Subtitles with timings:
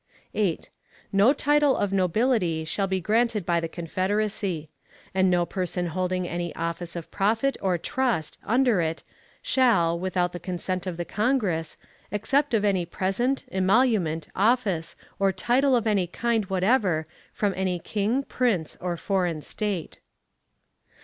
[0.33, 0.71] 8.
[1.13, 4.67] No title of nobility shall be granted by the Confederacy;
[5.13, 9.03] and no person holding any office of profit or trust under it
[9.43, 11.77] shall, without the consent of the Congress,
[12.11, 18.23] accept of any present, emolument, office, or title of any kind whatever from any king,
[18.23, 19.99] prince, or foreign state.